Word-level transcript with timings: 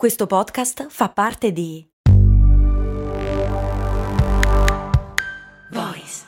Questo 0.00 0.26
podcast 0.26 0.86
fa 0.88 1.10
parte 1.10 1.52
di 1.52 1.86
Voice 5.70 6.24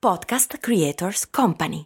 Podcast 0.00 0.56
Creators 0.56 1.28
Company. 1.28 1.84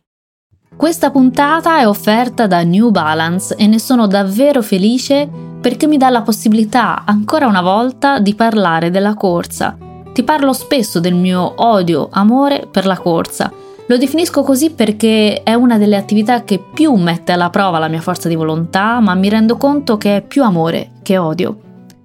Questa 0.76 1.10
puntata 1.10 1.80
è 1.80 1.88
offerta 1.88 2.46
da 2.46 2.62
New 2.62 2.90
Balance 2.90 3.56
e 3.56 3.66
ne 3.66 3.80
sono 3.80 4.06
davvero 4.06 4.62
felice 4.62 5.28
perché 5.60 5.88
mi 5.88 5.96
dà 5.96 6.08
la 6.08 6.22
possibilità 6.22 7.02
ancora 7.04 7.48
una 7.48 7.62
volta 7.62 8.20
di 8.20 8.36
parlare 8.36 8.90
della 8.90 9.14
corsa. 9.14 9.76
Ti 10.12 10.22
parlo 10.22 10.52
spesso 10.52 11.00
del 11.00 11.16
mio 11.16 11.52
odio, 11.56 12.10
amore 12.12 12.68
per 12.70 12.86
la 12.86 12.96
corsa 12.96 13.52
lo 13.86 13.96
definisco 13.98 14.42
così 14.42 14.70
perché 14.70 15.42
è 15.42 15.54
una 15.54 15.76
delle 15.76 15.96
attività 15.96 16.44
che 16.44 16.62
più 16.72 16.94
mette 16.94 17.32
alla 17.32 17.50
prova 17.50 17.78
la 17.78 17.88
mia 17.88 18.00
forza 18.00 18.28
di 18.28 18.36
volontà, 18.36 19.00
ma 19.00 19.14
mi 19.14 19.28
rendo 19.28 19.56
conto 19.56 19.96
che 19.96 20.16
è 20.16 20.22
più 20.22 20.44
amore 20.44 20.92
che 21.02 21.18
odio. 21.18 21.58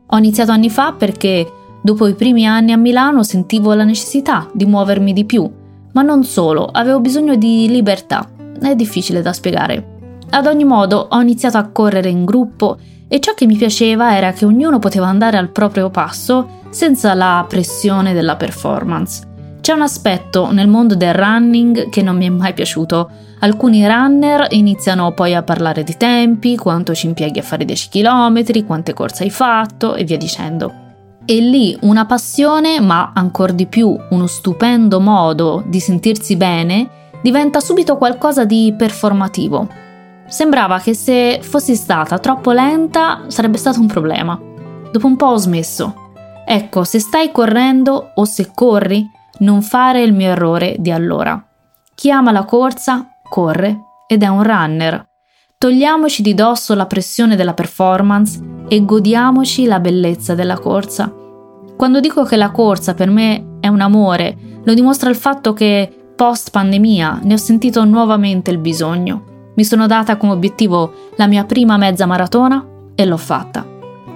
Ho 0.08 0.18
iniziato 0.18 0.52
anni 0.52 0.70
fa 0.70 0.94
perché 0.94 1.50
dopo 1.82 2.08
i 2.08 2.16
primi 2.16 2.48
anni 2.48 2.72
a 2.72 2.78
Milano 2.78 3.24
sentivo 3.24 3.74
la 3.74 3.84
necessità 3.84 4.50
di 4.54 4.66
muovermi 4.66 5.14
di 5.14 5.26
più, 5.26 5.50
ma 5.94 6.02
non 6.02 6.24
solo, 6.24 6.66
avevo 6.66 7.00
bisogno 7.00 7.36
di 7.36 7.68
libertà. 7.70 8.28
È 8.60 8.76
difficile 8.76 9.22
da 9.22 9.32
spiegare. 9.34 9.96
Ad 10.32 10.48
ogni 10.48 10.66
modo 10.66 11.08
ho 11.10 11.22
iniziato 11.22 11.58
a 11.58 11.70
correre 11.70 12.10
in 12.10 12.26
gruppo 12.26 12.78
e 13.08 13.20
ciò 13.20 13.34
che 13.34 13.46
mi 13.46 13.56
piaceva 13.56 14.16
era 14.18 14.34
che 14.34 14.46
ognuno 14.46 14.80
poteva 14.80 15.08
andare 15.08 15.38
al 15.38 15.50
proprio 15.50 15.90
passo 15.90 16.56
senza 16.70 17.14
la 17.14 17.46
pressione 17.48 18.14
della 18.14 18.36
performance. 18.36 19.36
C'è 19.68 19.74
un 19.74 19.82
aspetto 19.82 20.50
nel 20.54 20.70
mondo 20.70 20.96
del 20.96 21.14
running 21.14 21.90
che 21.90 22.02
non 22.02 22.16
mi 22.16 22.26
è 22.26 22.30
mai 22.30 22.54
piaciuto. 22.54 23.10
Alcuni 23.40 23.86
runner 23.86 24.48
iniziano 24.52 25.12
poi 25.12 25.36
a 25.36 25.44
parlare 25.44 25.84
di 25.84 25.98
tempi, 25.98 26.56
quanto 26.56 26.96
ci 26.96 27.06
impieghi 27.08 27.40
a 27.40 27.44
fare 27.44 27.66
10 27.66 27.90
km, 27.90 28.66
quante 28.66 28.94
corse 28.94 29.24
hai 29.24 29.30
fatto 29.30 29.96
e 29.96 30.06
via 30.06 30.16
dicendo. 30.16 30.74
E 31.26 31.42
lì 31.42 31.78
una 31.82 32.06
passione, 32.06 32.80
ma 32.80 33.12
ancora 33.14 33.52
di 33.52 33.66
più 33.66 33.94
uno 34.12 34.26
stupendo 34.26 35.02
modo 35.02 35.66
di 35.68 35.82
sentirsi 35.82 36.38
bene, 36.38 36.90
diventa 37.22 37.60
subito 37.60 37.98
qualcosa 37.98 38.46
di 38.46 38.74
performativo. 38.78 39.68
Sembrava 40.28 40.80
che 40.80 40.94
se 40.94 41.42
fossi 41.42 41.76
stata 41.76 42.20
troppo 42.20 42.54
lenta 42.54 43.24
sarebbe 43.28 43.58
stato 43.58 43.82
un 43.82 43.88
problema. 43.88 44.40
Dopo 44.94 45.08
un 45.08 45.18
po' 45.18 45.26
ho 45.26 45.36
smesso. 45.36 45.94
Ecco, 46.46 46.86
se 46.86 47.00
stai 47.00 47.34
correndo 47.34 48.12
o 48.16 48.24
se 48.24 48.52
corri, 48.56 49.16
non 49.40 49.62
fare 49.62 50.02
il 50.02 50.14
mio 50.14 50.30
errore 50.30 50.76
di 50.80 50.92
allora. 50.92 51.44
Chi 51.94 52.12
ama 52.12 52.32
la 52.32 52.46
corsa 52.46 53.08
corre 53.30 53.80
ed 54.08 54.24
è 54.24 54.28
un 54.28 54.44
runner. 54.44 55.06
Togliamoci 55.58 56.22
di 56.22 56.34
dosso 56.34 56.76
la 56.76 56.86
pressione 56.86 57.36
della 57.36 57.54
performance 57.54 58.40
e 58.68 58.86
godiamoci 58.86 59.66
la 59.66 59.80
bellezza 59.80 60.36
della 60.36 60.60
corsa. 60.60 61.12
Quando 61.76 62.00
dico 62.00 62.24
che 62.24 62.36
la 62.36 62.52
corsa 62.52 62.94
per 62.94 63.10
me 63.10 63.58
è 63.60 63.68
un 63.68 63.82
amore, 63.82 64.38
lo 64.64 64.74
dimostra 64.74 65.10
il 65.10 65.16
fatto 65.16 65.54
che 65.54 66.12
post 66.16 66.52
pandemia 66.52 67.22
ne 67.24 67.34
ho 67.34 67.38
sentito 67.38 67.84
nuovamente 67.86 68.52
il 68.52 68.58
bisogno. 68.60 69.52
Mi 69.56 69.64
sono 69.64 69.88
data 69.88 70.18
come 70.18 70.34
obiettivo 70.34 70.94
la 71.16 71.28
mia 71.28 71.46
prima 71.46 71.78
mezza 71.78 72.06
maratona 72.06 72.64
e 72.94 73.06
l'ho 73.06 73.18
fatta. 73.18 73.66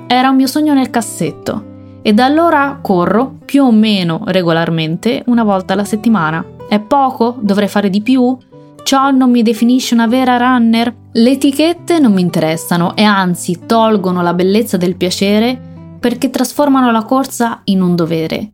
Era 0.08 0.30
un 0.30 0.36
mio 0.36 0.48
sogno 0.48 0.74
nel 0.74 0.90
cassetto 0.90 1.70
e 2.02 2.14
da 2.14 2.26
allora 2.26 2.80
corro 2.82 3.38
più 3.46 3.64
o 3.64 3.72
meno 3.72 4.22
regolarmente 4.26 5.24
una 5.28 5.44
volta 5.44 5.74
alla 5.74 5.84
settimana. 5.84 6.44
È 6.68 6.80
poco? 6.80 7.38
Dovrei 7.40 7.68
fare 7.68 7.90
di 7.90 8.02
più? 8.02 8.38
Ciò 8.84 9.12
non 9.12 9.30
mi 9.30 9.44
definisce 9.44 9.94
una 9.94 10.08
vera 10.08 10.38
runner? 10.38 10.94
Le 11.12 11.32
etichette 11.32 12.00
non 12.00 12.14
mi 12.14 12.22
interessano 12.22 12.96
e 12.96 13.04
anzi 13.04 13.66
tolgono 13.66 14.22
la 14.22 14.34
bellezza 14.34 14.78
del 14.78 14.96
piacere 14.96 15.60
perché 16.00 16.30
trasformano 16.30 16.92
la 16.92 17.04
corsa 17.04 17.62
in 17.66 17.82
un 17.82 17.96
dovere. 17.96 18.52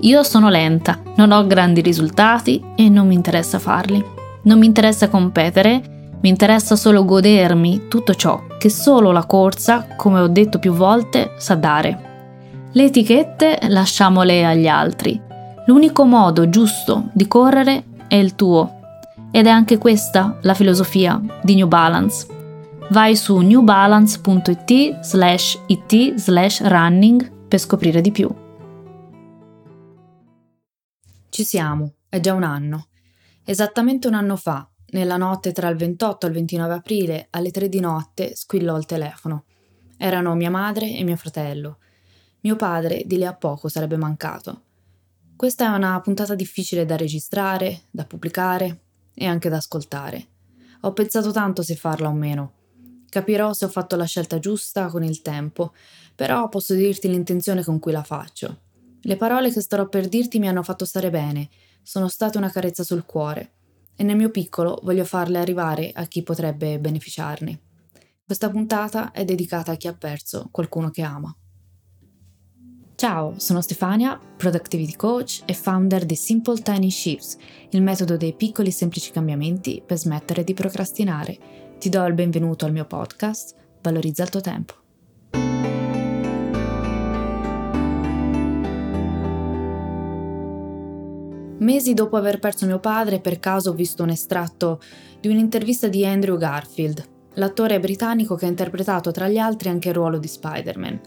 Io 0.00 0.22
sono 0.22 0.48
lenta, 0.48 0.98
non 1.16 1.30
ho 1.32 1.46
grandi 1.46 1.80
risultati 1.80 2.62
e 2.74 2.88
non 2.88 3.06
mi 3.06 3.14
interessa 3.14 3.58
farli. 3.58 4.04
Non 4.42 4.58
mi 4.58 4.66
interessa 4.66 5.08
competere, 5.08 6.00
mi 6.20 6.28
interessa 6.28 6.76
solo 6.76 7.04
godermi 7.04 7.86
tutto 7.88 8.14
ciò 8.14 8.42
che 8.58 8.68
solo 8.68 9.10
la 9.10 9.24
corsa, 9.24 9.86
come 9.96 10.20
ho 10.20 10.28
detto 10.28 10.58
più 10.58 10.72
volte, 10.72 11.32
sa 11.38 11.54
dare. 11.54 12.09
Le 12.72 12.84
etichette 12.84 13.58
lasciamole 13.62 14.44
agli 14.44 14.68
altri. 14.68 15.20
L'unico 15.66 16.04
modo 16.04 16.48
giusto 16.48 17.10
di 17.12 17.26
correre 17.26 17.82
è 18.06 18.14
il 18.14 18.36
tuo. 18.36 18.78
Ed 19.32 19.46
è 19.46 19.50
anche 19.50 19.76
questa 19.76 20.38
la 20.42 20.54
filosofia 20.54 21.20
di 21.42 21.56
New 21.56 21.66
Balance. 21.66 22.28
Vai 22.90 23.16
su 23.16 23.38
newbalance.it 23.38 25.00
slash 25.00 25.60
it 25.66 26.14
slash 26.14 26.60
running 26.62 27.48
per 27.48 27.58
scoprire 27.58 28.00
di 28.00 28.12
più. 28.12 28.32
Ci 31.28 31.42
siamo, 31.42 31.94
è 32.08 32.20
già 32.20 32.34
un 32.34 32.44
anno. 32.44 32.86
Esattamente 33.44 34.06
un 34.06 34.14
anno 34.14 34.36
fa, 34.36 34.68
nella 34.90 35.16
notte 35.16 35.50
tra 35.50 35.68
il 35.68 35.76
28 35.76 36.24
e 36.24 36.28
il 36.28 36.34
29 36.36 36.74
aprile, 36.74 37.26
alle 37.30 37.50
3 37.50 37.68
di 37.68 37.80
notte, 37.80 38.36
squillò 38.36 38.76
il 38.76 38.86
telefono. 38.86 39.46
Erano 39.96 40.36
mia 40.36 40.50
madre 40.50 40.96
e 40.96 41.02
mio 41.02 41.16
fratello. 41.16 41.78
Mio 42.42 42.56
padre 42.56 43.02
di 43.04 43.16
lì 43.16 43.26
a 43.26 43.34
poco 43.34 43.68
sarebbe 43.68 43.96
mancato. 43.96 44.62
Questa 45.36 45.66
è 45.66 45.76
una 45.76 46.00
puntata 46.00 46.34
difficile 46.34 46.86
da 46.86 46.96
registrare, 46.96 47.82
da 47.90 48.04
pubblicare 48.04 48.80
e 49.14 49.26
anche 49.26 49.48
da 49.48 49.56
ascoltare. 49.56 50.28
Ho 50.82 50.92
pensato 50.92 51.32
tanto 51.32 51.62
se 51.62 51.76
farla 51.76 52.08
o 52.08 52.12
meno. 52.12 52.52
Capirò 53.10 53.52
se 53.52 53.66
ho 53.66 53.68
fatto 53.68 53.96
la 53.96 54.04
scelta 54.04 54.38
giusta 54.38 54.86
con 54.86 55.02
il 55.02 55.20
tempo, 55.20 55.74
però 56.14 56.48
posso 56.48 56.74
dirti 56.74 57.08
l'intenzione 57.08 57.62
con 57.62 57.78
cui 57.78 57.92
la 57.92 58.02
faccio. 58.02 58.60
Le 59.02 59.16
parole 59.16 59.50
che 59.50 59.60
starò 59.60 59.88
per 59.88 60.08
dirti 60.08 60.38
mi 60.38 60.48
hanno 60.48 60.62
fatto 60.62 60.84
stare 60.84 61.10
bene, 61.10 61.48
sono 61.82 62.08
state 62.08 62.38
una 62.38 62.50
carezza 62.50 62.84
sul 62.84 63.04
cuore 63.04 63.52
e 63.96 64.02
nel 64.02 64.16
mio 64.16 64.30
piccolo 64.30 64.78
voglio 64.82 65.04
farle 65.04 65.38
arrivare 65.38 65.90
a 65.92 66.06
chi 66.06 66.22
potrebbe 66.22 66.78
beneficiarne. 66.78 67.60
Questa 68.24 68.48
puntata 68.48 69.10
è 69.10 69.24
dedicata 69.24 69.72
a 69.72 69.76
chi 69.76 69.88
ha 69.88 69.94
perso 69.94 70.48
qualcuno 70.50 70.90
che 70.90 71.02
ama. 71.02 71.34
Ciao, 73.00 73.32
sono 73.38 73.62
Stefania, 73.62 74.20
Productivity 74.36 74.94
Coach 74.94 75.40
e 75.46 75.54
founder 75.54 76.04
di 76.04 76.14
Simple 76.14 76.60
Tiny 76.60 76.90
Shifts, 76.90 77.38
il 77.70 77.80
metodo 77.80 78.18
dei 78.18 78.34
piccoli 78.34 78.68
e 78.68 78.72
semplici 78.72 79.10
cambiamenti 79.10 79.82
per 79.82 79.96
smettere 79.96 80.44
di 80.44 80.52
procrastinare. 80.52 81.38
Ti 81.78 81.88
do 81.88 82.04
il 82.04 82.12
benvenuto 82.12 82.66
al 82.66 82.72
mio 82.72 82.84
podcast, 82.84 83.54
Valorizza 83.80 84.22
il 84.24 84.28
tuo 84.28 84.40
tempo. 84.42 84.74
Mesi 91.60 91.94
dopo 91.94 92.18
aver 92.18 92.38
perso 92.38 92.66
mio 92.66 92.80
padre, 92.80 93.20
per 93.20 93.40
caso 93.40 93.70
ho 93.70 93.72
visto 93.72 94.02
un 94.02 94.10
estratto 94.10 94.78
di 95.18 95.28
un'intervista 95.28 95.88
di 95.88 96.04
Andrew 96.04 96.36
Garfield, 96.36 97.02
l'attore 97.36 97.80
britannico 97.80 98.34
che 98.34 98.44
ha 98.44 98.48
interpretato 98.48 99.10
tra 99.10 99.26
gli 99.26 99.38
altri 99.38 99.70
anche 99.70 99.88
il 99.88 99.94
ruolo 99.94 100.18
di 100.18 100.28
Spider-Man. 100.28 101.00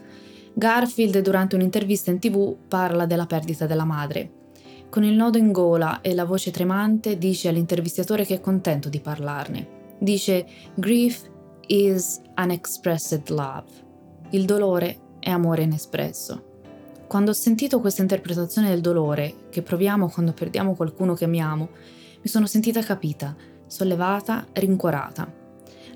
Garfield 0.53 1.19
durante 1.19 1.55
un'intervista 1.55 2.11
in 2.11 2.19
tv 2.19 2.55
parla 2.67 3.05
della 3.05 3.25
perdita 3.25 3.65
della 3.65 3.85
madre. 3.85 4.41
Con 4.89 5.03
il 5.03 5.13
nodo 5.13 5.39
in 5.39 5.51
gola 5.51 6.01
e 6.01 6.13
la 6.13 6.25
voce 6.25 6.51
tremante 6.51 7.17
dice 7.17 7.47
all'intervistatore 7.47 8.25
che 8.25 8.35
è 8.35 8.39
contento 8.39 8.89
di 8.89 8.99
parlarne. 8.99 9.67
Dice 9.97 10.45
Grief 10.75 11.27
is 11.67 12.21
unexpressed 12.37 13.29
love. 13.29 13.65
Il 14.29 14.45
dolore 14.45 14.97
è 15.19 15.31
amore 15.31 15.63
inespresso. 15.63 16.51
Quando 17.07 17.31
ho 17.31 17.33
sentito 17.33 17.79
questa 17.79 18.01
interpretazione 18.01 18.69
del 18.69 18.81
dolore 18.81 19.47
che 19.49 19.61
proviamo 19.63 20.09
quando 20.09 20.33
perdiamo 20.33 20.75
qualcuno 20.75 21.15
che 21.15 21.25
amiamo, 21.25 21.69
mi 22.21 22.29
sono 22.29 22.45
sentita 22.45 22.81
capita, 22.81 23.35
sollevata, 23.65 24.45
rincuorata. 24.53 25.41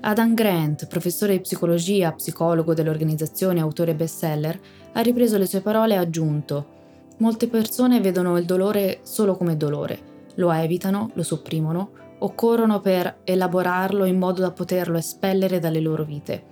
Adam 0.00 0.34
Grant, 0.34 0.86
professore 0.86 1.34
di 1.34 1.40
psicologia, 1.40 2.12
psicologo 2.12 2.74
dell'organizzazione, 2.74 3.60
autore 3.60 3.94
bestseller, 3.94 4.60
ha 4.92 5.00
ripreso 5.00 5.38
le 5.38 5.46
sue 5.46 5.60
parole 5.60 5.94
e 5.94 5.96
ha 5.96 6.00
aggiunto 6.00 6.76
Molte 7.18 7.48
persone 7.48 8.00
vedono 8.00 8.38
il 8.38 8.44
dolore 8.44 9.00
solo 9.02 9.36
come 9.36 9.56
dolore, 9.56 9.98
lo 10.36 10.52
evitano, 10.52 11.10
lo 11.14 11.24
sopprimono 11.24 11.90
o 12.20 12.32
corrono 12.34 12.80
per 12.80 13.22
elaborarlo 13.24 14.04
in 14.04 14.18
modo 14.18 14.40
da 14.40 14.52
poterlo 14.52 14.98
espellere 14.98 15.58
dalle 15.58 15.80
loro 15.80 16.04
vite. 16.04 16.44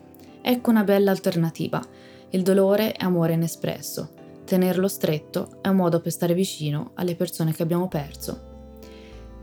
Ecco 0.43 0.71
una 0.71 0.83
bella 0.83 1.13
alternativa. 1.13 1.81
Il 2.31 2.43
dolore 2.43 2.93
è 2.93 3.05
amore 3.05 3.35
inespresso. 3.35 4.11
Tenerlo 4.45 4.89
stretto 4.89 5.59
è 5.61 5.69
un 5.69 5.77
modo 5.77 6.01
per 6.01 6.11
stare 6.11 6.35
vicino 6.35 6.91
alle 6.95 7.15
persone 7.15 7.53
che 7.53 7.63
abbiamo 7.63 7.87
perso. 7.87 8.46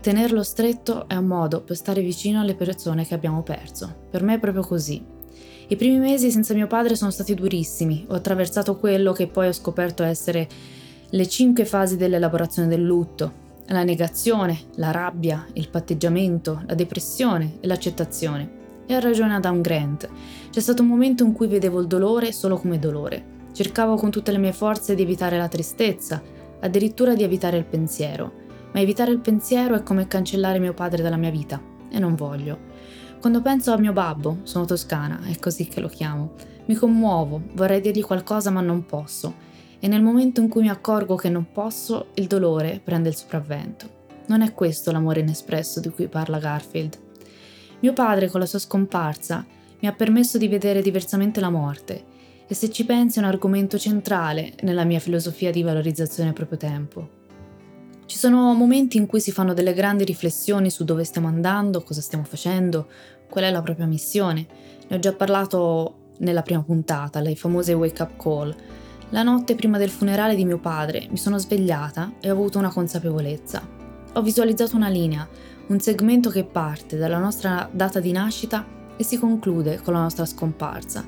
Tenerlo 0.04 0.44
stretto 0.44 1.08
è 1.08 1.16
un 1.16 1.28
modo 1.28 1.62
per 1.62 1.78
stare 1.78 2.02
vicino 2.02 2.42
alle 2.42 2.56
persone 2.56 3.06
che 3.06 3.14
abbiamo 3.14 3.42
perso. 3.42 3.90
Per 4.10 4.22
me 4.22 4.34
è 4.34 4.38
proprio 4.38 4.62
così. 4.62 5.02
I 5.70 5.78
primi 5.78 5.98
mesi 5.98 6.30
senza 6.30 6.54
mio 6.54 6.68
padre 6.68 6.98
sono 6.98 7.10
stati 7.10 7.34
durissimi. 7.34 8.06
Ho 8.10 8.16
attraversato 8.16 8.76
quello 8.76 9.14
che 9.14 9.28
poi 9.28 9.48
ho 9.48 9.54
scoperto 9.54 10.04
essere 10.04 10.46
le 11.10 11.28
cinque 11.30 11.64
fasi 11.64 11.96
dell'elaborazione 11.96 12.68
del 12.68 12.84
lutto. 12.84 13.32
La 13.68 13.86
negazione, 13.86 14.64
la 14.76 14.92
rabbia, 14.92 15.48
il 15.54 15.70
patteggiamento, 15.70 16.64
la 16.68 16.76
depressione 16.76 17.60
e 17.62 17.68
l'accettazione. 17.68 18.52
E 18.86 18.94
ha 18.94 19.00
ragione 19.00 19.36
Adam 19.36 19.62
Grant. 19.62 20.10
C'è 20.50 20.60
stato 20.60 20.82
un 20.82 20.90
momento 20.90 21.24
in 21.24 21.32
cui 21.32 21.48
vedevo 21.48 21.80
il 21.80 21.88
dolore 21.88 22.34
solo 22.34 22.58
come 22.58 22.78
dolore. 22.78 23.24
Cercavo 23.54 23.96
con 23.96 24.12
tutte 24.12 24.34
le 24.34 24.38
mie 24.38 24.52
forze 24.52 24.96
di 24.96 25.04
evitare 25.04 25.38
la 25.38 25.48
tristezza, 25.48 26.22
addirittura 26.60 27.16
di 27.16 27.24
evitare 27.24 27.56
il 27.56 27.64
pensiero. 27.64 28.42
Ma 28.74 28.80
evitare 28.80 29.12
il 29.12 29.20
pensiero 29.20 29.76
è 29.76 29.84
come 29.84 30.08
cancellare 30.08 30.60
mio 30.60 30.74
padre 30.74 31.02
dalla 31.02 31.18
mia 31.18 31.32
vita. 31.32 31.62
E 31.90 32.00
non 32.00 32.16
voglio. 32.16 32.72
Quando 33.22 33.42
penso 33.42 33.72
a 33.72 33.78
mio 33.78 33.94
babbo, 33.94 34.40
sono 34.44 34.66
toscana, 34.66 35.22
è 35.26 35.38
così 35.40 35.68
che 35.68 35.80
lo 35.80 35.88
chiamo, 35.88 36.34
mi 36.66 36.76
commuovo, 36.76 37.42
vorrei 37.54 37.82
dirgli 37.82 38.04
qualcosa 38.04 38.50
ma 38.50 38.62
non 38.62 38.86
posso. 38.86 39.52
E 39.80 39.88
nel 39.88 40.02
momento 40.02 40.42
in 40.42 40.50
cui 40.50 40.62
mi 40.62 40.70
accorgo 40.70 41.16
che 41.16 41.30
non 41.30 41.52
posso, 41.52 42.08
il 42.16 42.28
dolore 42.28 42.82
prende 42.84 43.10
il 43.10 43.16
sopravvento. 43.16 44.02
Non 44.28 44.42
è 44.42 44.54
questo 44.54 44.92
l'amore 44.92 45.20
inespresso 45.20 45.80
di 45.80 45.90
cui 45.90 46.08
parla 46.08 46.40
Garfield. 46.40 46.98
Mio 47.80 47.94
padre, 47.94 48.30
con 48.30 48.40
la 48.40 48.46
sua 48.46 48.60
scomparsa, 48.60 49.46
mi 49.80 49.88
ha 49.88 49.92
permesso 49.92 50.38
di 50.38 50.48
vedere 50.48 50.82
diversamente 50.82 51.42
la 51.42 51.50
morte, 51.50 52.06
e 52.48 52.54
se 52.54 52.70
ci 52.70 52.86
pensi 52.86 53.20
è 53.20 53.22
un 53.22 53.28
argomento 53.28 53.78
centrale 53.78 54.54
nella 54.62 54.86
mia 54.86 55.00
filosofia 55.00 55.52
di 55.52 55.64
valorizzazione 55.64 56.30
del 56.30 56.38
proprio 56.38 56.58
tempo. 56.58 57.22
Ci 58.14 58.20
sono 58.20 58.54
momenti 58.54 58.98
in 58.98 59.08
cui 59.08 59.20
si 59.20 59.32
fanno 59.32 59.56
delle 59.56 59.74
grandi 59.74 60.04
riflessioni 60.04 60.70
su 60.70 60.84
dove 60.84 61.04
stiamo 61.04 61.28
andando, 61.28 61.82
cosa 61.82 62.00
stiamo 62.00 62.24
facendo, 62.24 62.86
qual 63.28 63.46
è 63.46 63.50
la 63.50 63.64
propria 63.64 63.88
missione. 63.88 64.46
Ne 64.88 64.96
ho 64.96 65.00
già 65.00 65.14
parlato 65.14 66.12
nella 66.20 66.44
prima 66.44 66.62
puntata, 66.62 67.22
le 67.22 67.36
famose 67.36 67.74
wake 67.74 68.04
up 68.04 68.22
call. 68.22 68.56
La 69.10 69.24
notte 69.24 69.56
prima 69.56 69.80
del 69.80 69.90
funerale 69.90 70.36
di 70.36 70.46
mio 70.46 70.60
padre 70.60 71.08
mi 71.10 71.18
sono 71.18 71.40
svegliata 71.40 72.14
e 72.20 72.30
ho 72.30 72.34
avuto 72.34 72.60
una 72.60 72.70
consapevolezza. 72.70 73.68
Ho 74.14 74.22
visualizzato 74.22 74.76
una 74.76 74.90
linea, 74.90 75.28
un 75.70 75.80
segmento 75.80 76.30
che 76.30 76.44
parte 76.44 76.98
dalla 76.98 77.18
nostra 77.18 77.68
data 77.74 78.00
di 78.00 78.12
nascita 78.12 78.64
e 78.96 79.04
si 79.04 79.18
conclude 79.18 79.82
con 79.82 79.94
la 79.94 80.02
nostra 80.02 80.28
scomparsa. 80.28 81.04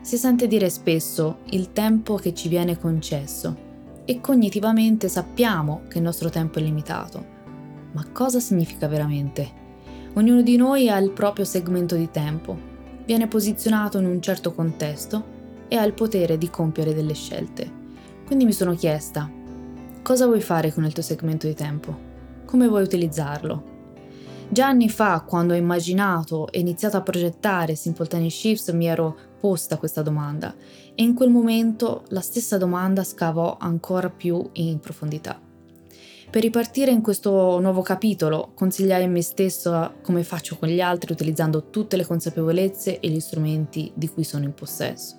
Si 0.00 0.16
sente 0.16 0.48
dire 0.48 0.68
spesso 0.68 1.42
il 1.50 1.72
tempo 1.72 2.16
che 2.16 2.34
ci 2.34 2.48
viene 2.48 2.76
concesso 2.76 3.68
e 4.04 4.20
cognitivamente 4.20 5.08
sappiamo 5.08 5.82
che 5.88 5.98
il 5.98 6.04
nostro 6.04 6.30
tempo 6.30 6.58
è 6.58 6.62
limitato. 6.62 7.24
Ma 7.92 8.06
cosa 8.12 8.40
significa 8.40 8.88
veramente? 8.88 9.58
Ognuno 10.14 10.42
di 10.42 10.56
noi 10.56 10.88
ha 10.88 10.98
il 10.98 11.10
proprio 11.10 11.44
segmento 11.44 11.94
di 11.94 12.10
tempo, 12.10 12.58
viene 13.04 13.28
posizionato 13.28 13.98
in 13.98 14.06
un 14.06 14.20
certo 14.20 14.52
contesto 14.52 15.38
e 15.68 15.76
ha 15.76 15.84
il 15.84 15.92
potere 15.92 16.36
di 16.38 16.50
compiere 16.50 16.94
delle 16.94 17.14
scelte. 17.14 17.70
Quindi 18.26 18.44
mi 18.44 18.52
sono 18.52 18.74
chiesta, 18.74 19.30
cosa 20.02 20.26
vuoi 20.26 20.40
fare 20.40 20.72
con 20.72 20.84
il 20.84 20.92
tuo 20.92 21.02
segmento 21.02 21.46
di 21.46 21.54
tempo? 21.54 22.08
Come 22.44 22.68
vuoi 22.68 22.82
utilizzarlo? 22.82 23.70
Già 24.48 24.66
anni 24.66 24.88
fa, 24.88 25.22
quando 25.26 25.54
ho 25.54 25.56
immaginato 25.56 26.50
e 26.50 26.58
iniziato 26.58 26.96
a 26.96 27.02
progettare 27.02 27.76
Simple 27.76 28.08
Tiny 28.08 28.30
Shifts, 28.30 28.70
mi 28.70 28.86
ero 28.86 29.16
posta 29.40 29.78
questa 29.78 30.02
domanda 30.02 30.54
e 30.94 31.02
in 31.02 31.14
quel 31.14 31.30
momento 31.30 32.04
la 32.08 32.20
stessa 32.20 32.58
domanda 32.58 33.02
scavò 33.02 33.56
ancora 33.58 34.10
più 34.10 34.48
in 34.52 34.78
profondità. 34.78 35.40
Per 36.30 36.42
ripartire 36.42 36.92
in 36.92 37.00
questo 37.00 37.58
nuovo 37.58 37.82
capitolo, 37.82 38.52
consigliai 38.54 39.02
a 39.02 39.08
me 39.08 39.20
stesso 39.20 39.94
come 40.02 40.22
faccio 40.22 40.56
con 40.56 40.68
gli 40.68 40.80
altri 40.80 41.12
utilizzando 41.12 41.70
tutte 41.70 41.96
le 41.96 42.06
consapevolezze 42.06 43.00
e 43.00 43.08
gli 43.08 43.18
strumenti 43.18 43.90
di 43.94 44.08
cui 44.08 44.22
sono 44.22 44.44
in 44.44 44.54
possesso. 44.54 45.16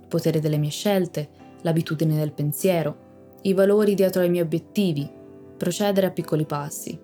Il 0.00 0.06
potere 0.06 0.38
delle 0.38 0.58
mie 0.58 0.70
scelte, 0.70 1.30
l'abitudine 1.62 2.14
del 2.14 2.30
pensiero, 2.30 3.38
i 3.42 3.54
valori 3.54 3.94
dietro 3.94 4.22
ai 4.22 4.30
miei 4.30 4.44
obiettivi, 4.44 5.10
procedere 5.56 6.06
a 6.06 6.10
piccoli 6.10 6.44
passi. 6.44 6.96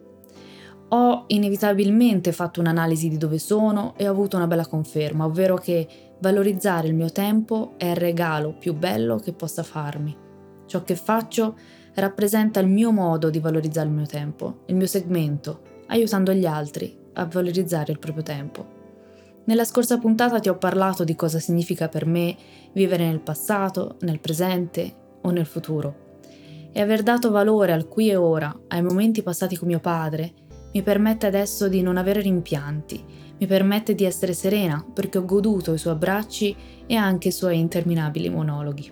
Ho 0.90 1.24
inevitabilmente 1.26 2.30
fatto 2.30 2.60
un'analisi 2.60 3.08
di 3.08 3.18
dove 3.18 3.40
sono 3.40 3.94
e 3.96 4.06
ho 4.06 4.12
avuto 4.12 4.36
una 4.36 4.46
bella 4.46 4.66
conferma, 4.66 5.24
ovvero 5.24 5.56
che 5.56 6.07
valorizzare 6.20 6.88
il 6.88 6.94
mio 6.94 7.10
tempo 7.10 7.74
è 7.76 7.86
il 7.86 7.96
regalo 7.96 8.52
più 8.52 8.74
bello 8.74 9.16
che 9.16 9.32
possa 9.32 9.62
farmi. 9.62 10.16
Ciò 10.66 10.82
che 10.82 10.96
faccio 10.96 11.56
rappresenta 11.94 12.60
il 12.60 12.68
mio 12.68 12.90
modo 12.90 13.30
di 13.30 13.40
valorizzare 13.40 13.88
il 13.88 13.94
mio 13.94 14.06
tempo, 14.06 14.60
il 14.66 14.74
mio 14.74 14.86
segmento, 14.86 15.62
aiutando 15.86 16.32
gli 16.32 16.46
altri 16.46 16.96
a 17.14 17.24
valorizzare 17.24 17.92
il 17.92 17.98
proprio 17.98 18.22
tempo. 18.22 18.76
Nella 19.44 19.64
scorsa 19.64 19.98
puntata 19.98 20.40
ti 20.40 20.48
ho 20.48 20.58
parlato 20.58 21.04
di 21.04 21.14
cosa 21.14 21.38
significa 21.38 21.88
per 21.88 22.04
me 22.04 22.36
vivere 22.72 23.06
nel 23.06 23.20
passato, 23.20 23.96
nel 24.00 24.20
presente 24.20 24.94
o 25.22 25.30
nel 25.30 25.46
futuro. 25.46 26.06
E 26.70 26.80
aver 26.80 27.02
dato 27.02 27.30
valore 27.30 27.72
al 27.72 27.88
qui 27.88 28.10
e 28.10 28.16
ora, 28.16 28.54
ai 28.68 28.82
momenti 28.82 29.22
passati 29.22 29.56
con 29.56 29.68
mio 29.68 29.80
padre, 29.80 30.32
mi 30.72 30.82
permette 30.82 31.26
adesso 31.26 31.66
di 31.66 31.80
non 31.80 31.96
avere 31.96 32.20
rimpianti, 32.20 33.02
mi 33.38 33.46
permette 33.46 33.94
di 33.94 34.05
essere 34.05 34.32
serena 34.32 34.85
perché 34.93 35.19
ho 35.19 35.25
goduto 35.25 35.73
i 35.73 35.79
suoi 35.79 35.94
abbracci 35.94 36.56
e 36.87 36.94
anche 36.94 37.29
i 37.29 37.32
suoi 37.32 37.58
interminabili 37.58 38.29
monologhi. 38.29 38.90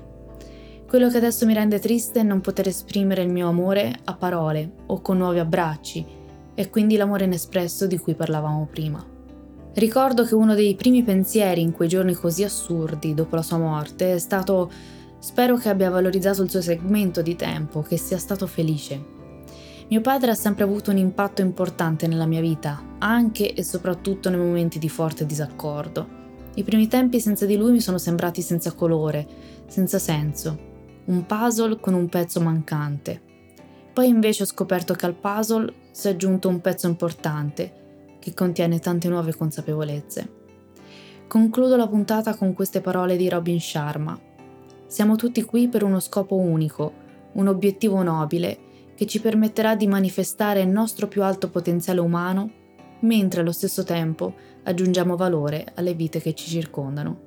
Quello 0.86 1.08
che 1.10 1.16
adesso 1.16 1.46
mi 1.46 1.54
rende 1.54 1.80
triste 1.80 2.20
è 2.20 2.22
non 2.22 2.40
poter 2.40 2.68
esprimere 2.68 3.22
il 3.22 3.28
mio 3.28 3.48
amore 3.48 3.92
a 4.04 4.14
parole 4.14 4.70
o 4.86 5.00
con 5.00 5.18
nuovi 5.18 5.40
abbracci, 5.40 6.06
e 6.54 6.70
quindi 6.70 6.96
l'amore 6.96 7.24
inespresso 7.24 7.86
di 7.86 7.98
cui 7.98 8.14
parlavamo 8.14 8.66
prima. 8.70 9.04
Ricordo 9.74 10.24
che 10.24 10.34
uno 10.34 10.54
dei 10.54 10.74
primi 10.74 11.02
pensieri 11.02 11.60
in 11.60 11.72
quei 11.72 11.88
giorni 11.88 12.14
così 12.14 12.44
assurdi 12.44 13.12
dopo 13.12 13.36
la 13.36 13.42
sua 13.42 13.58
morte 13.58 14.14
è 14.14 14.18
stato 14.18 14.70
spero 15.18 15.56
che 15.56 15.68
abbia 15.68 15.90
valorizzato 15.90 16.42
il 16.42 16.50
suo 16.50 16.62
segmento 16.62 17.20
di 17.20 17.36
tempo, 17.36 17.82
che 17.82 17.98
sia 17.98 18.16
stato 18.16 18.46
felice. 18.46 19.15
Mio 19.88 20.00
padre 20.00 20.32
ha 20.32 20.34
sempre 20.34 20.64
avuto 20.64 20.90
un 20.90 20.96
impatto 20.96 21.42
importante 21.42 22.08
nella 22.08 22.26
mia 22.26 22.40
vita, 22.40 22.82
anche 22.98 23.54
e 23.54 23.62
soprattutto 23.62 24.28
nei 24.28 24.38
momenti 24.38 24.80
di 24.80 24.88
forte 24.88 25.24
disaccordo. 25.24 26.24
I 26.56 26.64
primi 26.64 26.88
tempi 26.88 27.20
senza 27.20 27.46
di 27.46 27.56
lui 27.56 27.70
mi 27.70 27.80
sono 27.80 27.96
sembrati 27.96 28.42
senza 28.42 28.72
colore, 28.72 29.24
senza 29.68 30.00
senso, 30.00 30.58
un 31.04 31.24
puzzle 31.24 31.78
con 31.78 31.94
un 31.94 32.08
pezzo 32.08 32.40
mancante. 32.40 33.20
Poi 33.92 34.08
invece 34.08 34.42
ho 34.42 34.46
scoperto 34.46 34.92
che 34.94 35.06
al 35.06 35.14
puzzle 35.14 35.72
si 35.92 36.08
è 36.08 36.10
aggiunto 36.10 36.48
un 36.48 36.60
pezzo 36.60 36.88
importante, 36.88 38.16
che 38.18 38.34
contiene 38.34 38.80
tante 38.80 39.08
nuove 39.08 39.36
consapevolezze. 39.36 40.28
Concludo 41.28 41.76
la 41.76 41.86
puntata 41.86 42.34
con 42.34 42.54
queste 42.54 42.80
parole 42.80 43.16
di 43.16 43.28
Robin 43.28 43.60
Sharma. 43.60 44.18
Siamo 44.88 45.14
tutti 45.14 45.44
qui 45.44 45.68
per 45.68 45.84
uno 45.84 46.00
scopo 46.00 46.34
unico, 46.34 47.04
un 47.34 47.46
obiettivo 47.46 48.02
nobile 48.02 48.65
che 48.96 49.06
ci 49.06 49.20
permetterà 49.20 49.76
di 49.76 49.86
manifestare 49.86 50.62
il 50.62 50.68
nostro 50.68 51.06
più 51.06 51.22
alto 51.22 51.50
potenziale 51.50 52.00
umano, 52.00 52.50
mentre 53.00 53.42
allo 53.42 53.52
stesso 53.52 53.84
tempo 53.84 54.34
aggiungiamo 54.64 55.16
valore 55.16 55.66
alle 55.74 55.94
vite 55.94 56.20
che 56.20 56.34
ci 56.34 56.48
circondano. 56.48 57.20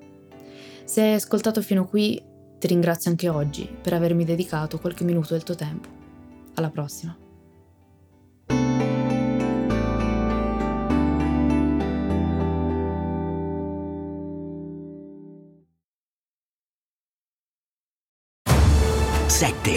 Se 0.84 1.02
hai 1.02 1.14
ascoltato 1.14 1.62
fino 1.62 1.86
qui, 1.86 2.22
ti 2.58 2.68
ringrazio 2.68 3.12
anche 3.12 3.30
oggi 3.30 3.70
per 3.82 3.94
avermi 3.94 4.26
dedicato 4.26 4.80
qualche 4.80 5.04
minuto 5.04 5.34
del 5.34 5.44
tuo 5.44 5.56
tempo. 5.56 5.88
Alla 6.56 6.72
prossima! 6.72 7.29